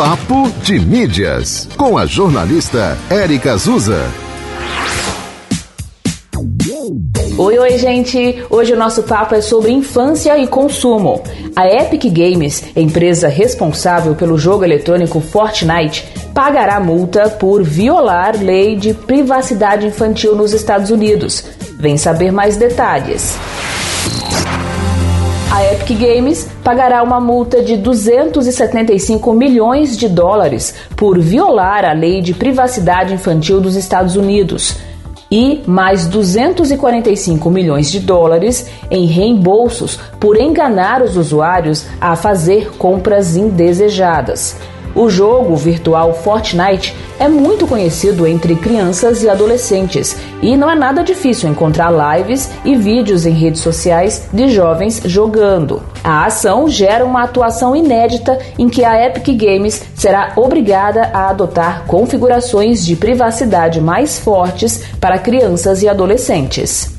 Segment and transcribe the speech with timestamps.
[0.00, 4.00] Papo de Mídias, com a jornalista Érica Azusa.
[7.36, 8.42] Oi, oi, gente!
[8.48, 11.22] Hoje o nosso papo é sobre infância e consumo.
[11.54, 18.94] A Epic Games, empresa responsável pelo jogo eletrônico Fortnite, pagará multa por violar lei de
[18.94, 21.44] privacidade infantil nos Estados Unidos.
[21.78, 23.38] Vem saber mais detalhes
[25.50, 32.22] a Epic Games pagará uma multa de 275 milhões de dólares por violar a lei
[32.22, 34.76] de privacidade infantil dos Estados Unidos
[35.28, 43.36] e mais 245 milhões de dólares em reembolsos por enganar os usuários a fazer compras
[43.36, 44.56] indesejadas.
[45.00, 51.02] O jogo virtual Fortnite é muito conhecido entre crianças e adolescentes e não é nada
[51.02, 55.82] difícil encontrar lives e vídeos em redes sociais de jovens jogando.
[56.04, 61.86] A ação gera uma atuação inédita em que a Epic Games será obrigada a adotar
[61.86, 66.94] configurações de privacidade mais fortes para crianças e adolescentes.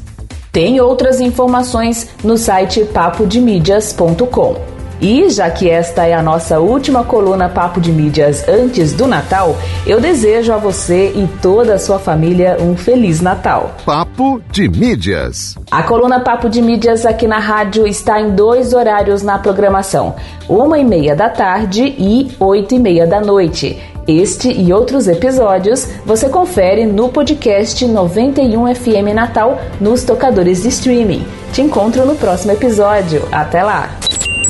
[0.52, 4.71] Tem outras informações no site papodemídias.com.
[5.02, 9.58] E já que esta é a nossa última coluna Papo de Mídias antes do Natal,
[9.88, 13.72] eu desejo a você e toda a sua família um Feliz Natal.
[13.84, 15.58] Papo de Mídias.
[15.72, 20.14] A coluna Papo de Mídias aqui na rádio está em dois horários na programação:
[20.48, 23.82] uma e meia da tarde e oito e meia da noite.
[24.08, 31.26] Este e outros episódios você confere no podcast 91 FM Natal nos tocadores de streaming.
[31.54, 33.28] Te encontro no próximo episódio.
[33.32, 33.90] Até lá!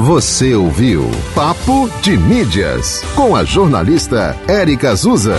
[0.03, 5.37] Você ouviu Papo de Mídias com a jornalista Érica Azusa.